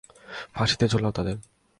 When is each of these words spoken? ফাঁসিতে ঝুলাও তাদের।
ফাঁসিতে 0.55 0.85
ঝুলাও 0.87 1.11
তাদের। 1.11 1.37